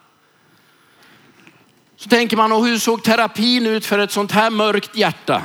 [1.96, 5.42] Så tänker man, och hur såg terapin ut för ett sånt här mörkt hjärta?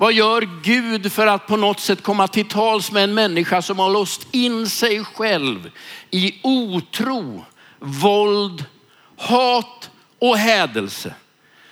[0.00, 3.78] Vad gör Gud för att på något sätt komma till tals med en människa som
[3.78, 5.70] har låst in sig själv
[6.10, 7.44] i otro,
[7.78, 8.64] våld,
[9.16, 11.14] hat och hädelse?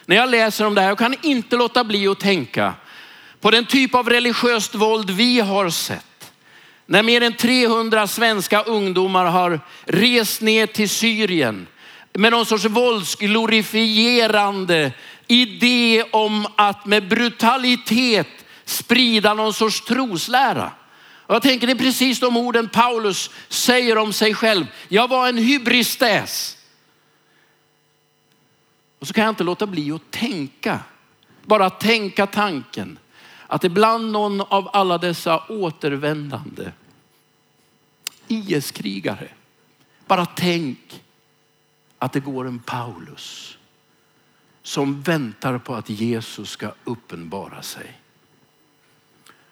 [0.07, 2.75] När jag läser om det här, jag kan inte låta bli att tänka
[3.41, 6.33] på den typ av religiöst våld vi har sett.
[6.87, 11.67] När mer än 300 svenska ungdomar har rest ner till Syrien
[12.12, 14.93] med någon sorts våldsglorifierande
[15.29, 20.73] idé om att med brutalitet sprida någon sorts troslära.
[21.01, 24.67] Och jag tänker det är precis de orden Paulus säger om sig själv.
[24.88, 26.57] Jag var en hybristäs.
[28.99, 30.81] Och så kan jag inte låta bli att tänka,
[31.45, 32.99] bara tänka tanken
[33.47, 36.73] att ibland någon av alla dessa återvändande
[38.29, 39.29] IS-krigare,
[40.07, 41.03] bara tänk
[41.99, 43.58] att det går en Paulus
[44.69, 48.01] som väntar på att Jesus ska uppenbara sig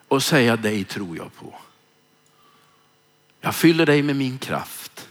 [0.09, 1.55] och säga dig tror jag på.
[3.41, 5.09] Jag fyller dig med min kraft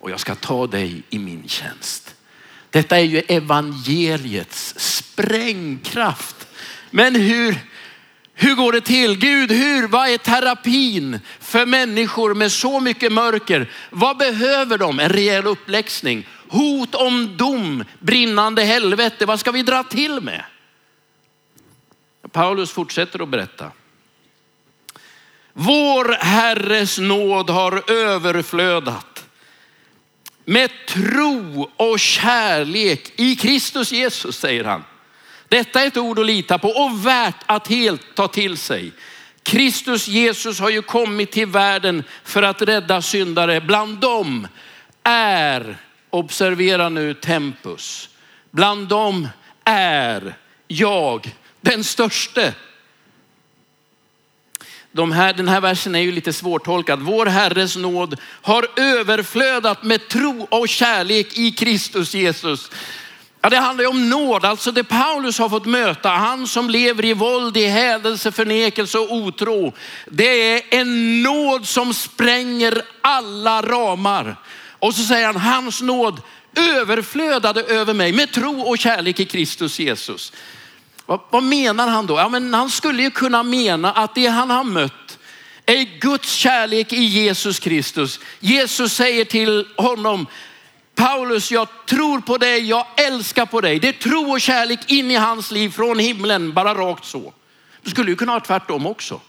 [0.00, 2.14] och jag ska ta dig i min tjänst.
[2.70, 6.48] Detta är ju evangeliets sprängkraft.
[6.90, 7.58] Men hur,
[8.34, 9.18] hur går det till?
[9.18, 13.70] Gud, hur, vad är terapin för människor med så mycket mörker?
[13.90, 15.00] Vad behöver de?
[15.00, 16.26] En rejäl uppläxning.
[16.50, 19.26] Hot om dom, brinnande helvete.
[19.26, 20.44] Vad ska vi dra till med?
[22.32, 23.70] Paulus fortsätter att berätta.
[25.52, 29.24] Vår Herres nåd har överflödat
[30.44, 34.84] med tro och kärlek i Kristus Jesus, säger han.
[35.48, 38.92] Detta är ett ord att lita på och värt att helt ta till sig.
[39.42, 43.60] Kristus Jesus har ju kommit till världen för att rädda syndare.
[43.60, 44.48] Bland dem
[45.02, 45.76] är,
[46.10, 48.08] observera nu tempus,
[48.50, 49.28] bland dem
[49.64, 50.34] är
[50.68, 52.54] jag den störste.
[54.92, 57.00] De här, den här versen är ju lite svårtolkad.
[57.00, 62.70] Vår Herres nåd har överflödat med tro och kärlek i Kristus Jesus.
[63.42, 67.04] Ja, det handlar ju om nåd, alltså det Paulus har fått möta, han som lever
[67.04, 69.72] i våld, i hädelse, förnekelse och otro.
[70.06, 74.36] Det är en nåd som spränger alla ramar.
[74.80, 76.22] Och så säger han, hans nåd
[76.56, 80.32] överflödade över mig med tro och kärlek i Kristus Jesus.
[81.06, 82.18] Vad, vad menar han då?
[82.18, 85.18] Ja, men han skulle ju kunna mena att det han har mött
[85.66, 88.20] är Guds kärlek i Jesus Kristus.
[88.40, 90.26] Jesus säger till honom,
[90.94, 93.78] Paulus, jag tror på dig, jag älskar på dig.
[93.78, 97.32] Det är tro och kärlek in i hans liv från himlen, bara rakt så.
[97.82, 99.20] Det skulle ju kunna vara tvärtom också.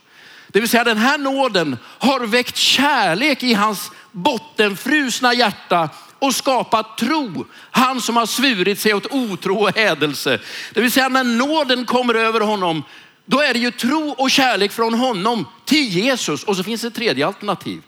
[0.48, 6.98] Det vill säga den här nåden har väckt kärlek i hans bottenfrusna hjärta och skapat
[6.98, 7.46] tro.
[7.72, 10.40] Han som har svurit sig åt otro och hädelse.
[10.74, 12.84] Det vill säga när nåden kommer över honom,
[13.26, 16.44] då är det ju tro och kärlek från honom till Jesus.
[16.44, 17.82] Och så finns det ett tredje alternativ.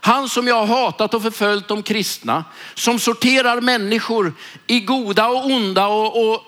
[0.00, 4.34] Han som jag har hatat och förföljt de kristna, som sorterar människor
[4.66, 6.42] i goda och onda och, och,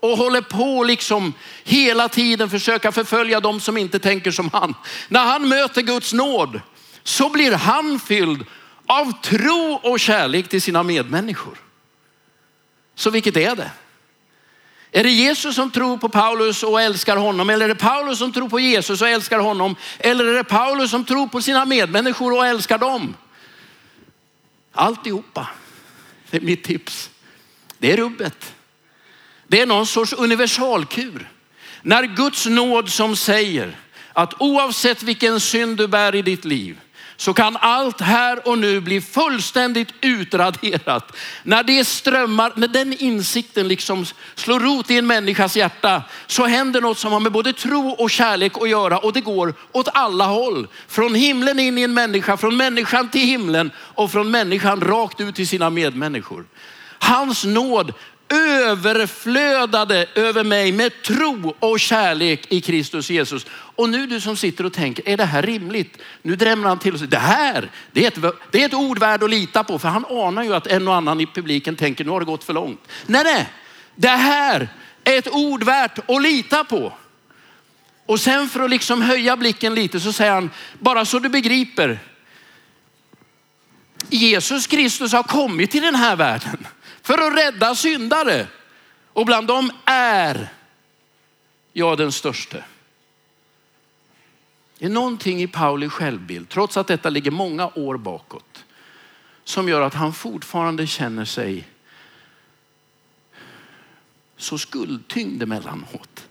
[0.00, 1.32] och håller på liksom
[1.64, 4.74] hela tiden försöka förfölja dem som inte tänker som han.
[5.08, 6.60] När han möter Guds nåd
[7.02, 8.46] så blir han fylld
[8.86, 11.58] av tro och kärlek till sina medmänniskor.
[12.94, 13.70] Så vilket är det?
[14.94, 17.50] Är det Jesus som tror på Paulus och älskar honom?
[17.50, 19.76] Eller är det Paulus som tror på Jesus och älskar honom?
[19.98, 23.16] Eller är det Paulus som tror på sina medmänniskor och älskar dem?
[24.72, 25.48] Alltihopa.
[26.30, 27.10] Det är mitt tips.
[27.78, 28.54] Det är rubbet.
[29.46, 31.30] Det är någon sorts universalkur.
[31.82, 33.76] När Guds nåd som säger
[34.12, 36.80] att oavsett vilken synd du bär i ditt liv
[37.22, 41.16] så kan allt här och nu bli fullständigt utraderat.
[41.42, 46.80] När det strömmar, när den insikten liksom slår rot i en människas hjärta så händer
[46.80, 50.26] något som har med både tro och kärlek att göra och det går åt alla
[50.26, 50.68] håll.
[50.88, 55.34] Från himlen in i en människa, från människan till himlen och från människan rakt ut
[55.34, 56.44] till sina medmänniskor.
[56.98, 57.94] Hans nåd
[58.32, 63.46] överflödade över mig med tro och kärlek i Kristus Jesus.
[63.50, 65.98] Och nu du som sitter och tänker, är det här rimligt?
[66.22, 68.98] Nu drämmer han till och säger, det här, det är, ett, det är ett ord
[68.98, 69.78] värd att lita på.
[69.78, 72.44] För han anar ju att en och annan i publiken tänker, nu har det gått
[72.44, 72.88] för långt.
[73.06, 73.48] Nej, nej,
[73.94, 74.68] det här
[75.04, 76.92] är ett ord värt att lita på.
[78.06, 81.98] Och sen för att liksom höja blicken lite så säger han, bara så du begriper,
[84.10, 86.66] Jesus Kristus har kommit till den här världen
[87.02, 88.46] för att rädda syndare.
[89.12, 90.48] Och bland dem är
[91.72, 92.64] jag den störste.
[94.78, 98.64] Det är någonting i Pauli självbild, trots att detta ligger många år bakåt,
[99.44, 101.68] som gör att han fortfarande känner sig
[104.36, 106.28] så skuldtyngd emellanåt.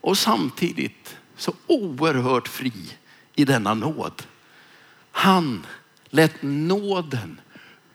[0.00, 2.72] Och samtidigt så oerhört fri
[3.34, 4.22] i denna nåd.
[5.10, 5.66] Han
[6.08, 7.40] lät nåden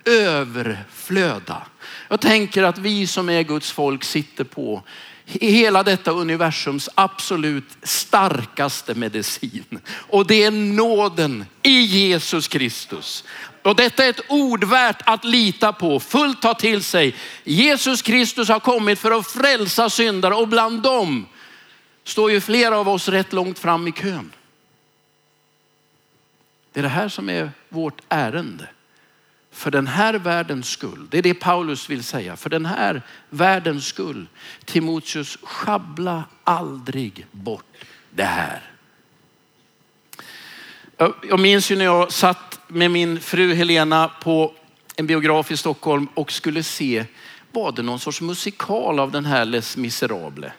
[0.06, 1.62] överflöda.
[2.08, 4.84] Jag tänker att vi som är Guds folk sitter på
[5.26, 9.80] hela detta universums absolut starkaste medicin.
[9.88, 13.24] Och det är nåden i Jesus Kristus.
[13.62, 17.16] Och detta är ett ord värt att lita på, fullt ta till sig.
[17.44, 21.26] Jesus Kristus har kommit för att frälsa syndare och bland dem
[22.04, 24.32] står ju flera av oss rätt långt fram i kön.
[26.74, 28.68] Det är det här som är vårt ärende
[29.56, 31.08] för den här världens skull.
[31.10, 32.36] Det är det Paulus vill säga.
[32.36, 34.28] För den här världens skull.
[34.66, 37.66] Timoteus, schabbla aldrig bort
[38.12, 38.62] det här.
[41.30, 44.54] Jag minns ju när jag satt med min fru Helena på
[44.96, 47.06] en biograf i Stockholm och skulle se,
[47.52, 50.54] var det någon sorts musikal av den här Les Misérables?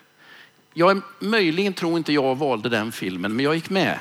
[0.74, 3.98] Jag möjligen tror inte jag valde den filmen, men jag gick med.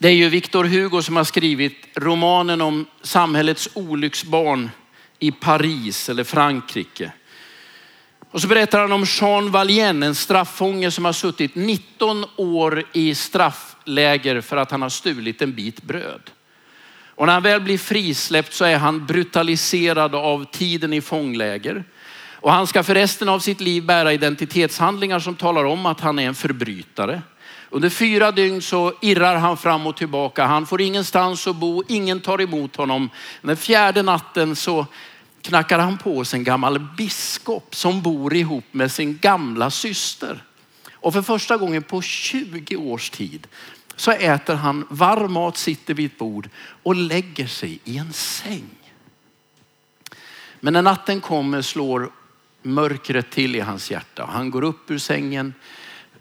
[0.00, 4.70] Det är ju Victor Hugo som har skrivit romanen om samhällets olycksbarn
[5.18, 7.12] i Paris eller Frankrike.
[8.30, 13.14] Och så berättar han om Jean Valjean, en straffånge som har suttit 19 år i
[13.14, 16.30] straffläger för att han har stulit en bit bröd.
[17.14, 21.84] Och när han väl blir frisläppt så är han brutaliserad av tiden i fångläger.
[22.34, 26.18] Och han ska för resten av sitt liv bära identitetshandlingar som talar om att han
[26.18, 27.22] är en förbrytare.
[27.70, 30.46] Under fyra dygn så irrar han fram och tillbaka.
[30.46, 33.10] Han får ingenstans att bo, ingen tar emot honom.
[33.42, 34.86] Den fjärde natten så
[35.42, 40.44] knackar han på hos en gammal biskop som bor ihop med sin gamla syster.
[40.92, 43.46] Och för första gången på 20 års tid
[43.96, 46.48] så äter han varm mat, sitter vid ett bord
[46.82, 48.68] och lägger sig i en säng.
[50.60, 52.10] Men när natten kommer slår
[52.62, 54.28] mörkret till i hans hjärta.
[54.32, 55.54] Han går upp ur sängen,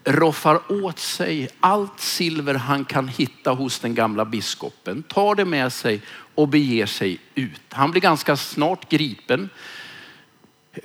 [0.08, 5.74] roffar åt sig allt silver han kan hitta hos den gamla biskopen, tar det med
[5.74, 6.01] sig
[6.36, 7.62] och beger sig ut.
[7.70, 9.49] Han blir ganska snart gripen.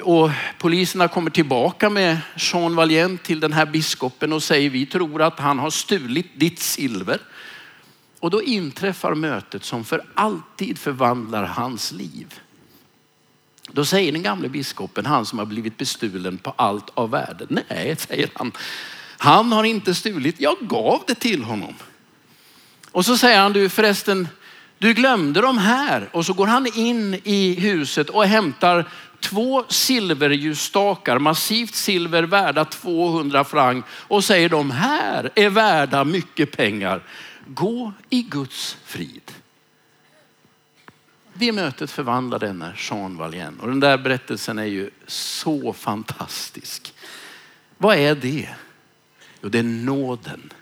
[0.01, 5.23] Och poliserna kommer tillbaka med Jean Valjean till den här biskopen och säger vi tror
[5.23, 7.21] att han har stulit ditt silver.
[8.21, 12.41] Och då inträffar mötet som för alltid förvandlar hans liv.
[13.73, 17.47] Då säger den gamle biskopen, han som har blivit bestulen på allt av värde.
[17.49, 18.53] Nej, säger han.
[19.23, 21.75] Han har inte stulit, jag gav det till honom.
[22.93, 24.29] Och så säger han, du förresten,
[24.79, 26.09] du glömde de här.
[26.13, 28.89] Och så går han in i huset och hämtar
[29.21, 37.03] två silverljusstakar, massivt silver värda 200 franc och säger de här är värda mycket pengar.
[37.47, 39.33] Gå i Guds frid.
[41.35, 43.61] Det mötet förvandlar denna Jean Valjean.
[43.61, 46.95] Och den där berättelsen är ju så fantastisk.
[47.79, 48.49] Vad är det?
[49.43, 50.53] Jo, det är nåden.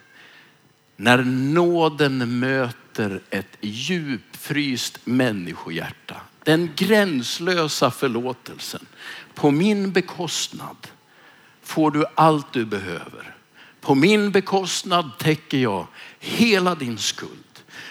[0.97, 6.17] När nåden möter ett djupfryst människohjärta.
[6.45, 8.87] Den gränslösa förlåtelsen.
[9.35, 10.77] På min bekostnad
[11.63, 13.35] får du allt du behöver.
[13.81, 15.87] På min bekostnad täcker jag
[16.19, 17.31] hela din skuld.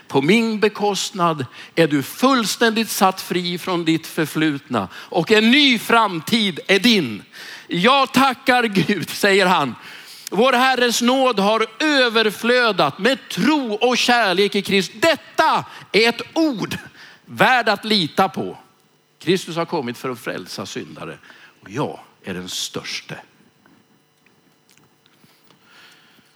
[0.07, 6.59] På min bekostnad är du fullständigt satt fri från ditt förflutna och en ny framtid
[6.67, 7.23] är din.
[7.67, 9.75] Jag tackar Gud, säger han.
[10.29, 15.01] Vår Herres nåd har överflödat med tro och kärlek i Kristus.
[15.01, 16.77] Detta är ett ord
[17.25, 18.57] värd att lita på.
[19.19, 21.17] Kristus har kommit för att frälsa syndare
[21.61, 23.19] och jag är den störste.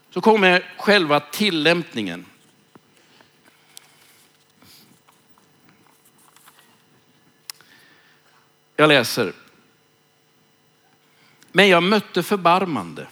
[0.09, 2.25] Så kommer själva tillämpningen.
[8.75, 9.33] Jag läser.
[11.51, 13.07] Men jag mötte förbarmande.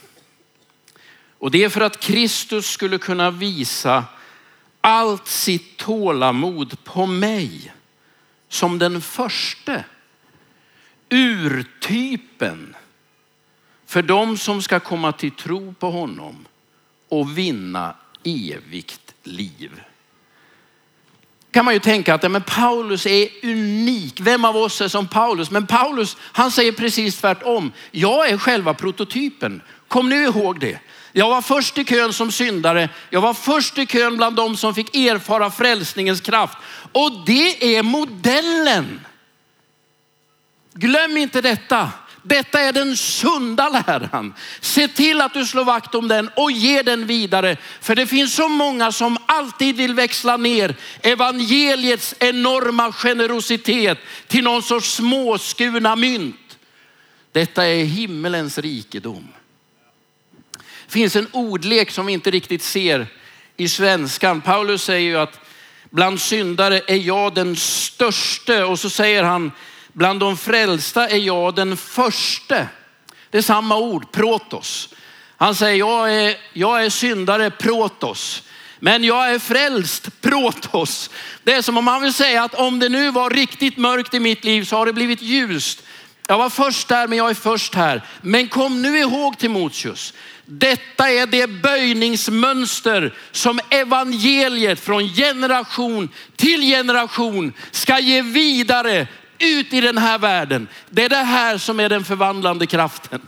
[1.42, 4.04] Och det är för att Kristus skulle kunna visa
[4.80, 7.72] allt sitt tålamod på mig
[8.48, 9.84] som den första
[11.10, 12.76] urtypen
[13.86, 16.46] för dem som ska komma till tro på honom
[17.08, 19.82] och vinna evigt liv
[21.52, 24.20] kan man ju tänka att men Paulus är unik.
[24.20, 25.50] Vem av oss är som Paulus?
[25.50, 27.72] Men Paulus, han säger precis tvärtom.
[27.90, 29.62] Jag är själva prototypen.
[29.88, 30.78] Kom nu ihåg det.
[31.12, 32.88] Jag var först i kön som syndare.
[33.10, 36.58] Jag var först i kön bland de som fick erfara frälsningens kraft.
[36.92, 39.00] Och det är modellen.
[40.74, 41.90] Glöm inte detta.
[42.22, 44.34] Detta är den sunda läran.
[44.60, 47.56] Se till att du slår vakt om den och ge den vidare.
[47.80, 54.62] För det finns så många som alltid vill växla ner evangeliets enorma generositet till någon
[54.62, 56.58] sorts småskurna mynt.
[57.32, 59.28] Detta är himmelens rikedom.
[60.92, 63.06] Det finns en ordlek som vi inte riktigt ser
[63.56, 64.40] i svenskan.
[64.40, 65.40] Paulus säger ju att
[65.90, 69.52] bland syndare är jag den störste och så säger han
[69.92, 72.68] Bland de frälsta är jag den förste.
[73.30, 74.88] Det är samma ord, protos.
[75.36, 78.42] Han säger, jag är, jag är syndare, protos.
[78.78, 81.10] Men jag är frälst, protos.
[81.42, 84.20] Det är som om han vill säga att om det nu var riktigt mörkt i
[84.20, 85.82] mitt liv så har det blivit ljust.
[86.26, 88.02] Jag var först där, men jag är först här.
[88.22, 90.14] Men kom nu ihåg Timoteus,
[90.46, 99.06] detta är det böjningsmönster som evangeliet från generation till generation ska ge vidare
[99.38, 100.68] ut i den här världen.
[100.90, 103.20] Det är det här som är den förvandlande kraften.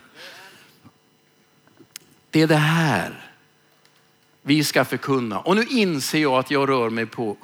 [2.31, 3.31] Det är det här
[4.43, 5.41] vi ska förkunna.
[5.41, 7.37] Och nu inser jag att jag rör mig på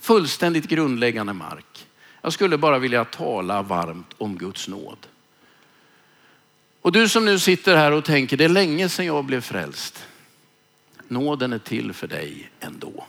[0.00, 1.86] fullständigt grundläggande mark.
[2.22, 5.06] Jag skulle bara vilja tala varmt om Guds nåd.
[6.82, 10.06] Och du som nu sitter här och tänker, det är länge sedan jag blev frälst.
[11.08, 13.06] Nåden är till för dig ändå.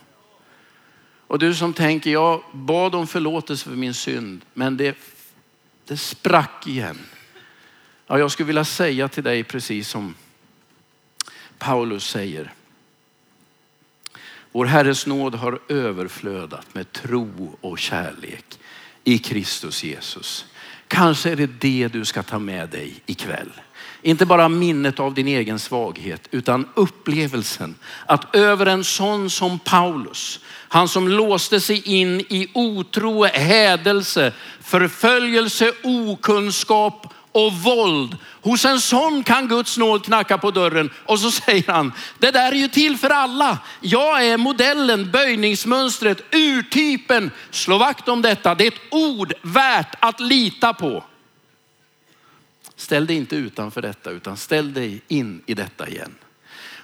[1.26, 4.96] Och du som tänker, jag bad om förlåtelse för min synd, men det,
[5.86, 6.98] det sprack igen.
[8.06, 10.14] Ja, jag skulle vilja säga till dig precis som
[11.58, 12.52] Paulus säger.
[14.52, 18.58] Vår Herres nåd har överflödat med tro och kärlek
[19.04, 20.46] i Kristus Jesus.
[20.92, 23.50] Kanske är det det du ska ta med dig ikväll.
[24.02, 27.74] Inte bara minnet av din egen svaghet utan upplevelsen
[28.06, 35.72] att över en sån som Paulus, han som låste sig in i otro, hädelse, förföljelse,
[35.82, 38.16] okunskap och våld.
[38.42, 42.52] Hos en sån kan Guds nåd knacka på dörren och så säger han, det där
[42.52, 43.58] är ju till för alla.
[43.80, 47.30] Jag är modellen, böjningsmönstret, urtypen.
[47.50, 48.54] Slå vakt om detta.
[48.54, 51.04] Det är ett ord värt att lita på.
[52.76, 56.14] Ställ dig inte utanför detta utan ställ dig in i detta igen.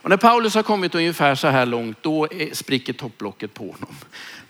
[0.09, 3.97] Och när Paulus har kommit ungefär så här långt, då spricker topplocket på honom.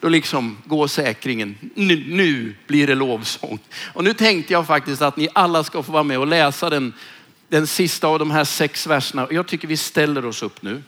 [0.00, 3.58] Då liksom går säkringen, nu, nu blir det lovsång.
[3.94, 6.92] Och nu tänkte jag faktiskt att ni alla ska få vara med och läsa den,
[7.48, 9.26] den sista av de här sex verserna.
[9.30, 10.82] Jag tycker vi ställer oss upp nu.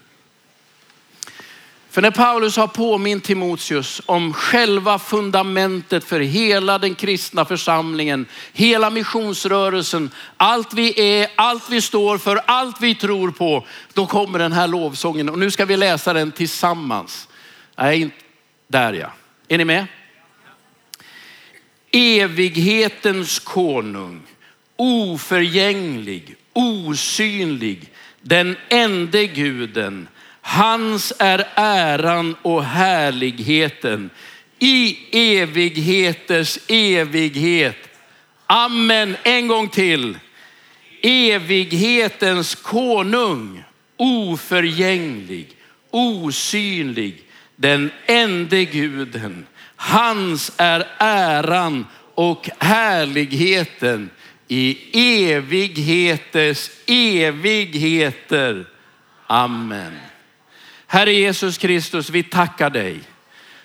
[1.91, 8.91] För när Paulus har påmint Timoteus om själva fundamentet för hela den kristna församlingen, hela
[8.91, 14.53] missionsrörelsen, allt vi är, allt vi står för, allt vi tror på, då kommer den
[14.53, 15.29] här lovsången.
[15.29, 17.29] Och nu ska vi läsa den tillsammans.
[17.77, 18.11] Nej,
[18.69, 19.13] där ja.
[19.49, 19.87] Är ni med?
[21.93, 24.23] Evighetens konung,
[24.77, 30.09] oförgänglig, osynlig, den ende guden,
[30.41, 34.11] Hans är äran och härligheten
[34.59, 34.99] i
[35.41, 37.77] evigheters evighet.
[38.47, 39.17] Amen.
[39.23, 40.19] En gång till.
[41.03, 43.65] Evighetens konung,
[43.97, 45.49] oförgänglig,
[45.91, 47.23] osynlig,
[47.57, 49.47] den ende guden.
[49.77, 54.11] Hans är äran och härligheten
[54.49, 54.79] i
[55.33, 58.65] evigheters evigheter.
[59.27, 60.10] Amen.
[60.93, 63.01] Herre Jesus Kristus, vi tackar dig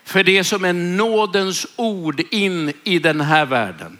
[0.04, 3.98] för det som är nådens ord in i den här världen.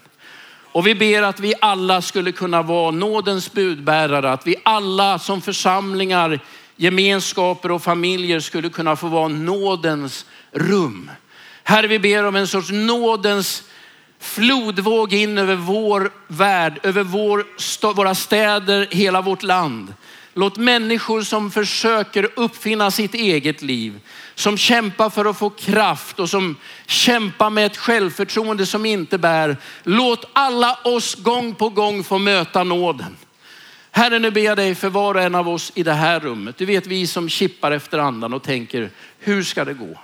[0.72, 5.42] Och vi ber att vi alla skulle kunna vara nådens budbärare, att vi alla som
[5.42, 6.40] församlingar,
[6.76, 11.10] gemenskaper och familjer skulle kunna få vara nådens rum.
[11.64, 13.62] Herre, vi ber om en sorts nådens
[14.20, 19.94] flodvåg in över vår värld, över vår, våra städer, hela vårt land.
[20.38, 24.00] Låt människor som försöker uppfinna sitt eget liv,
[24.34, 26.56] som kämpar för att få kraft och som
[26.86, 29.56] kämpar med ett självförtroende som inte bär.
[29.82, 33.16] Låt alla oss gång på gång få möta nåden.
[33.90, 36.56] Herre, nu ber jag dig för var och en av oss i det här rummet.
[36.58, 39.98] Du vet vi som kippar efter andan och tänker, hur ska det gå?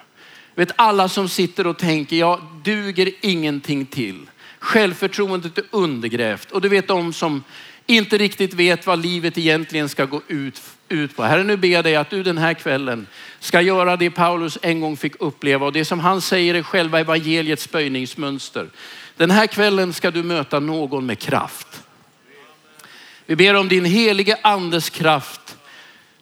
[0.55, 4.26] Du vet alla som sitter och tänker, jag duger ingenting till.
[4.59, 6.51] Självförtroendet är undergrävt.
[6.51, 7.45] Och du vet de som
[7.87, 11.22] inte riktigt vet vad livet egentligen ska gå ut, ut på.
[11.22, 13.07] Herre, nu ber jag dig att du den här kvällen
[13.41, 17.01] ska göra det Paulus en gång fick uppleva och det som han säger är själva
[17.01, 18.66] evangeliets böjningsmönster.
[19.16, 21.83] Den här kvällen ska du möta någon med kraft.
[23.26, 25.57] Vi ber om din helige andes kraft.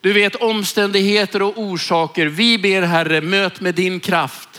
[0.00, 2.26] Du vet omständigheter och orsaker.
[2.26, 4.49] Vi ber Herre, möt med din kraft.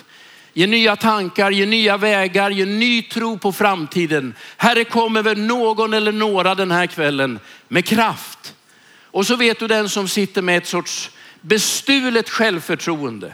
[0.54, 4.34] Ge nya tankar, ge nya vägar, ge ny tro på framtiden.
[4.58, 8.56] Herre, kom över någon eller några den här kvällen med kraft.
[9.04, 13.34] Och så vet du den som sitter med ett sorts bestulet självförtroende.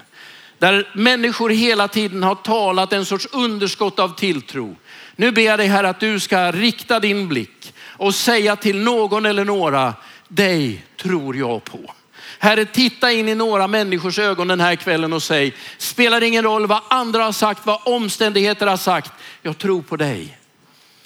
[0.59, 4.75] Där människor hela tiden har talat en sorts underskott av tilltro.
[5.15, 9.25] Nu ber jag dig här att du ska rikta din blick och säga till någon
[9.25, 9.93] eller några,
[10.27, 11.93] dig tror jag på.
[12.39, 16.67] Herre, titta in i några människors ögon den här kvällen och säg, spelar ingen roll
[16.67, 19.11] vad andra har sagt, vad omständigheter har sagt.
[19.41, 20.37] Jag tror på dig.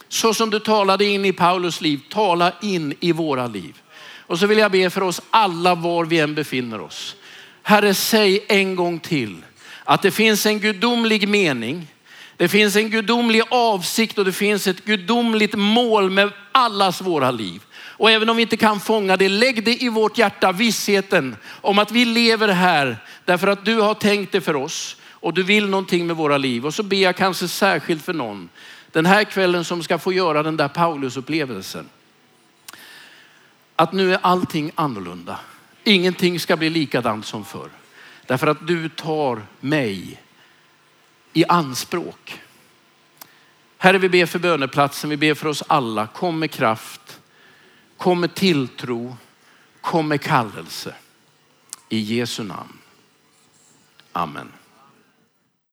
[0.07, 3.81] Så som du talade in i Paulus liv, tala in i våra liv.
[4.27, 7.15] Och så vill jag be för oss alla var vi än befinner oss.
[7.63, 9.37] Herre, säg en gång till
[9.83, 11.87] att det finns en gudomlig mening.
[12.37, 17.61] Det finns en gudomlig avsikt och det finns ett gudomligt mål med allas våra liv.
[18.01, 21.79] Och även om vi inte kan fånga det, lägg det i vårt hjärta vissheten om
[21.79, 25.69] att vi lever här därför att du har tänkt det för oss och du vill
[25.69, 26.65] någonting med våra liv.
[26.65, 28.49] Och så ber jag kanske särskilt för någon
[28.91, 31.89] den här kvällen som ska få göra den där Paulusupplevelsen.
[33.75, 35.39] Att nu är allting annorlunda.
[35.83, 37.69] Ingenting ska bli likadant som förr.
[38.25, 40.21] Därför att du tar mig
[41.33, 42.39] i anspråk.
[43.77, 46.07] Herre, vi ber för böneplatsen, vi ber för oss alla.
[46.07, 47.20] Kom med kraft.
[48.01, 49.15] Kom med tilltro,
[49.81, 50.95] kom med kallelse.
[51.89, 52.77] I Jesu namn.
[54.11, 54.51] Amen.